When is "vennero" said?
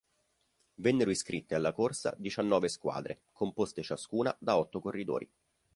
0.77-1.11